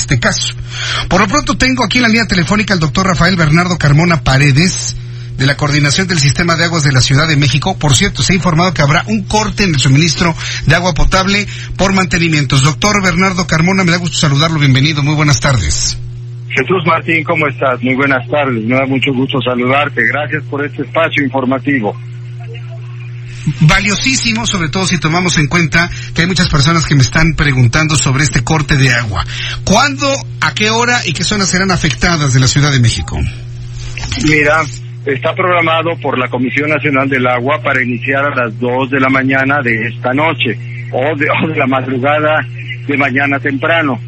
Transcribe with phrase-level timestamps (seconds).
[0.00, 0.54] Este caso.
[1.08, 4.96] Por lo pronto tengo aquí en la línea telefónica al doctor Rafael Bernardo Carmona Paredes
[5.36, 7.78] de la Coordinación del Sistema de Aguas de la Ciudad de México.
[7.78, 10.34] Por cierto, se ha informado que habrá un corte en el suministro
[10.66, 12.62] de agua potable por mantenimientos.
[12.62, 14.58] Doctor Bernardo Carmona, me da gusto saludarlo.
[14.58, 15.02] Bienvenido.
[15.02, 15.98] Muy buenas tardes.
[16.48, 17.82] Jesús Martín, ¿cómo estás?
[17.82, 18.64] Muy buenas tardes.
[18.64, 20.00] Me da mucho gusto saludarte.
[20.08, 21.94] Gracias por este espacio informativo.
[23.60, 27.96] Valiosísimo, sobre todo si tomamos en cuenta que hay muchas personas que me están preguntando
[27.96, 29.24] sobre este corte de agua.
[29.64, 30.06] ¿Cuándo,
[30.40, 33.18] a qué hora y qué zonas serán afectadas de la Ciudad de México?
[34.24, 34.62] Mira,
[35.06, 39.08] está programado por la Comisión Nacional del Agua para iniciar a las 2 de la
[39.08, 40.58] mañana de esta noche
[40.92, 42.46] o de, o de la madrugada
[42.86, 43.98] de mañana temprano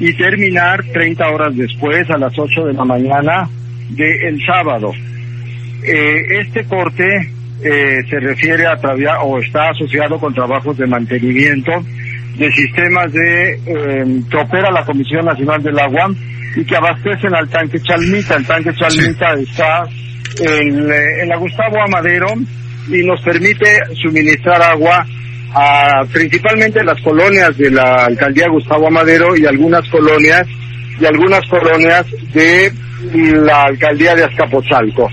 [0.00, 3.48] y terminar 30 horas después a las 8 de la mañana
[3.90, 4.92] del el sábado.
[5.82, 8.74] Eh, este corte eh, se refiere a
[9.22, 11.72] o está asociado con trabajos de mantenimiento
[12.36, 16.08] de sistemas de eh, que opera la Comisión Nacional del Agua
[16.54, 18.36] y que abastecen al tanque Chalmita.
[18.36, 19.82] El tanque Chalmita está
[20.40, 22.28] en, eh, en la Gustavo Amadero
[22.88, 25.04] y nos permite suministrar agua
[25.52, 30.46] a principalmente las colonias de la alcaldía Gustavo Amadero y algunas colonias
[31.00, 32.72] y algunas colonias de
[33.42, 35.08] la alcaldía de Azcapotzalco.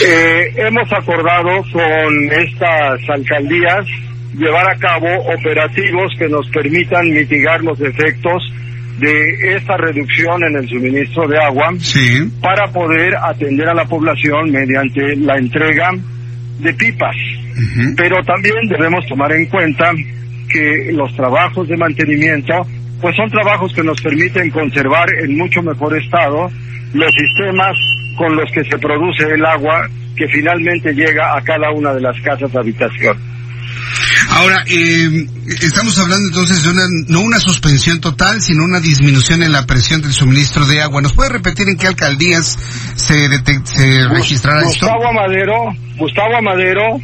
[0.00, 3.86] Eh, hemos acordado con estas alcaldías
[4.34, 8.42] llevar a cabo operativos que nos permitan mitigar los efectos
[8.98, 12.30] de esta reducción en el suministro de agua Sí.
[12.40, 15.90] para poder atender a la población mediante la entrega
[16.60, 17.16] de pipas.
[17.96, 19.92] Pero también debemos tomar en cuenta
[20.48, 22.54] que los trabajos de mantenimiento
[23.00, 26.50] pues son trabajos que nos permiten conservar en mucho mejor estado
[26.94, 27.76] los sistemas
[28.16, 32.20] con los que se produce el agua que finalmente llega a cada una de las
[32.20, 33.32] casas de habitación.
[34.30, 35.26] Ahora, eh,
[35.60, 40.00] estamos hablando entonces de una, no una suspensión total, sino una disminución en la presión
[40.00, 41.02] del suministro de agua.
[41.02, 42.58] ¿Nos puede repetir en qué alcaldías
[42.94, 43.28] se,
[43.64, 44.86] se registrará esto?
[44.86, 45.54] Gustavo Amadero,
[45.96, 46.98] Gustavo Amadero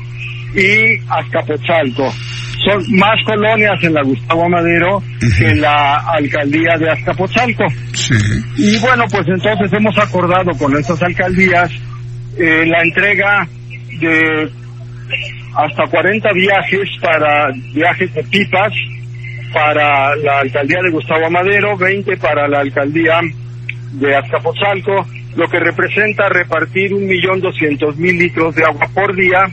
[0.55, 2.13] y Azcapotzalco.
[2.65, 5.03] Son más colonias en la Gustavo Amadero
[5.39, 7.65] que en la alcaldía de Azcapotzalco.
[7.95, 8.15] Sí.
[8.57, 11.71] Y bueno, pues entonces hemos acordado con estas alcaldías
[12.37, 13.49] eh, la entrega
[14.01, 14.51] de
[15.55, 18.73] hasta 40 viajes para viajes de pipas
[19.53, 23.21] para la alcaldía de Gustavo Amadero, 20 para la alcaldía
[23.93, 29.45] de Azcapotzalco, lo que representa repartir un millón doscientos mil litros de agua por día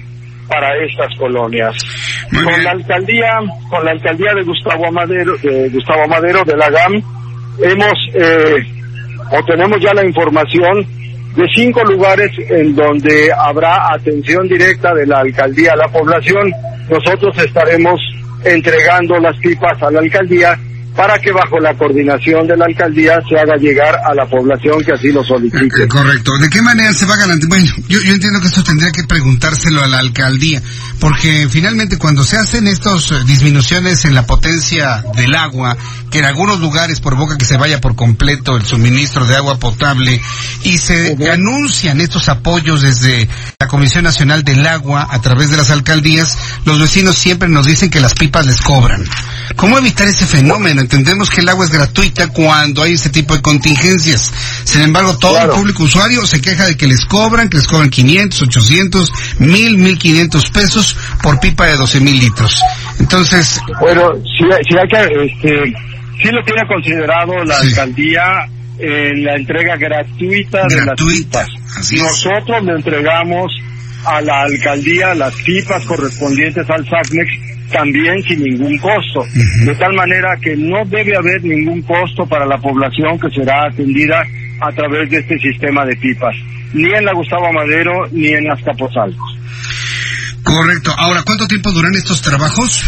[0.48, 1.76] para estas colonias.
[2.36, 2.64] Muy con bien.
[2.64, 6.94] la alcaldía, con la alcaldía de Gustavo Amadero, de Gustavo Amadero de la GAM,
[7.60, 8.66] hemos eh,
[9.32, 10.86] o tenemos ya la información
[11.36, 16.52] de cinco lugares en donde habrá atención directa de la alcaldía a la población.
[16.90, 18.00] Nosotros estaremos
[18.44, 20.58] entregando las pipas a la alcaldía
[20.96, 24.94] para que bajo la coordinación de la alcaldía se haga llegar a la población que
[24.94, 25.84] así lo solicite.
[25.84, 26.32] Eh, Correcto.
[26.40, 27.50] ¿De qué manera se va a garantizar?
[27.50, 30.62] Bueno, yo, yo entiendo que esto tendría que preguntárselo a la alcaldía,
[31.00, 35.76] porque finalmente cuando se hacen estas eh, disminuciones en la potencia del agua,
[36.10, 40.22] que en algunos lugares provoca que se vaya por completo el suministro de agua potable,
[40.64, 43.28] y se anuncian estos apoyos desde
[43.60, 47.90] la Comisión Nacional del Agua a través de las alcaldías, los vecinos siempre nos dicen
[47.90, 49.04] que las pipas les cobran.
[49.56, 50.85] ¿Cómo evitar ese fenómeno?
[50.86, 54.32] Entendemos que el agua es gratuita cuando hay ese tipo de contingencias.
[54.66, 55.54] Sin embargo, todo Claro.
[55.54, 59.78] el público usuario se queja de que les cobran, que les cobran 500, 800, 1000,
[59.80, 62.62] 1500 pesos por pipa de 12 mil litros.
[63.00, 65.74] Entonces, Bueno, sí, sí hay que, este,
[66.22, 67.68] sí lo tiene considerado la Sí.
[67.70, 68.22] alcaldía
[68.78, 71.48] en la entrega gratuita de las pipas.
[71.94, 73.52] Nosotros le entregamos
[74.06, 79.24] a la alcaldía las pipas correspondientes al SACMEX también sin ningún costo.
[79.66, 84.24] De tal manera que no debe haber ningún costo para la población que será atendida
[84.62, 86.36] a través de este sistema de pipas.
[86.74, 89.26] Ni en la Gustavo Amadero ni en Azcapotzalco.
[90.44, 90.94] Correcto.
[90.98, 92.84] Ahora, ¿cuánto tiempo duran estos trabajos?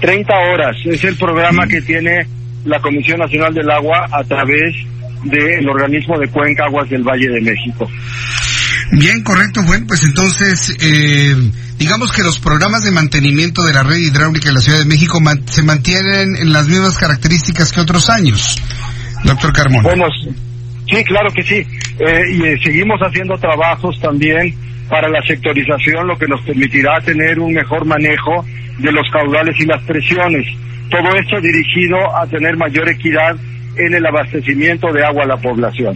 [0.00, 2.26] 30 horas es el programa que tiene
[2.64, 4.74] la Comisión Nacional del Agua a través
[5.24, 7.88] del organismo de Cuenca Aguas del Valle de México.
[8.92, 9.62] Bien, correcto.
[9.64, 11.34] Bueno, pues entonces, eh,
[11.78, 15.18] digamos que los programas de mantenimiento de la red hidráulica de la Ciudad de México
[15.46, 18.56] se mantienen en las mismas características que otros años,
[19.24, 19.82] doctor Carmona.
[19.82, 20.06] Bueno,
[20.86, 21.66] sí, claro que sí.
[21.98, 24.54] Eh, y eh, seguimos haciendo trabajos también
[24.88, 28.44] para la sectorización, lo que nos permitirá tener un mejor manejo
[28.78, 30.46] de los caudales y las presiones.
[30.90, 33.36] Todo esto dirigido a tener mayor equidad
[33.76, 35.94] en el abastecimiento de agua a la población.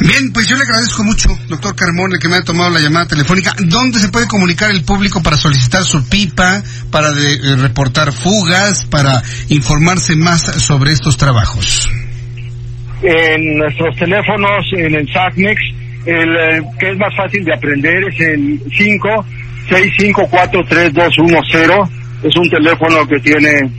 [0.00, 3.54] Bien, pues yo le agradezco mucho, doctor Carmona, que me haya tomado la llamada telefónica.
[3.58, 9.22] ¿Dónde se puede comunicar el público para solicitar su pipa, para eh, reportar fugas, para
[9.48, 11.88] informarse más sobre estos trabajos?
[13.02, 15.60] En nuestros teléfonos, en el SACMEX,
[16.06, 19.24] el eh, que es más fácil de aprender es el 5
[19.68, 21.90] 6543210.
[22.22, 23.70] Es un teléfono que tiene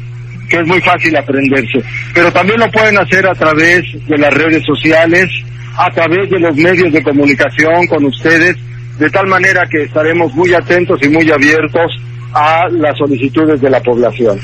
[0.50, 1.84] que es muy fácil aprenderse.
[2.14, 5.30] Pero también lo pueden hacer a través de las redes sociales,
[5.78, 8.56] a través de los medios de comunicación con ustedes,
[8.98, 11.92] de tal manera que estaremos muy atentos y muy abiertos
[12.34, 14.40] a las solicitudes de la población.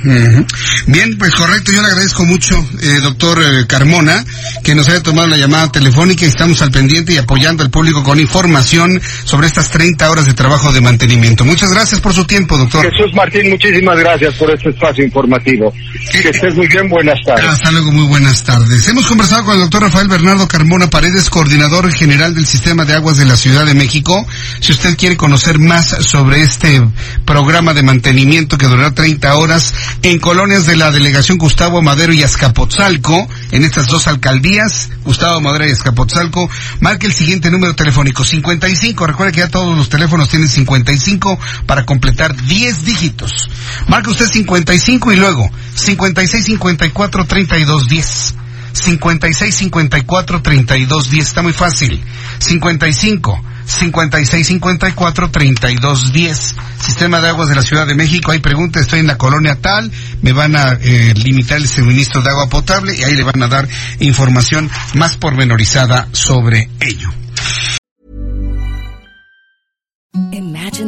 [0.87, 4.23] Bien, pues correcto, yo le agradezco mucho, eh, doctor eh, Carmona,
[4.63, 8.03] que nos haya tomado la llamada telefónica y estamos al pendiente y apoyando al público
[8.03, 11.45] con información sobre estas 30 horas de trabajo de mantenimiento.
[11.45, 12.83] Muchas gracias por su tiempo, doctor.
[12.83, 15.73] Jesús Martín, muchísimas gracias por este espacio informativo.
[16.11, 17.45] que estés muy bien, buenas tardes.
[17.45, 18.87] Hasta luego, muy buenas tardes.
[18.87, 23.17] Hemos conversado con el doctor Rafael Bernardo Carmona Paredes, coordinador general del Sistema de Aguas
[23.17, 24.25] de la Ciudad de México.
[24.59, 26.81] Si usted quiere conocer más sobre este
[27.25, 29.73] programa de mantenimiento que durará 30 horas
[30.03, 35.67] en colonias de la delegación Gustavo Madero y Azcapotzalco, en estas dos alcaldías, Gustavo Madero
[35.67, 36.49] y Azcapotzalco,
[36.79, 41.85] marque el siguiente número telefónico, 55, recuerde que ya todos los teléfonos tienen 55 para
[41.85, 43.49] completar 10 dígitos.
[43.87, 48.35] Marque usted 55 y luego 56 54 32 10.
[48.73, 51.27] 56 54 32 10.
[51.27, 52.03] Está muy fácil.
[52.39, 56.55] 55 56 54 32 10.
[56.79, 58.31] Sistema de Aguas de la Ciudad de México.
[58.31, 59.91] Hay preguntas, estoy en la colonia tal,
[60.21, 63.47] me van a eh, limitar el suministro de agua potable y ahí le van a
[63.47, 63.67] dar
[63.99, 67.09] información más pormenorizada sobre ello.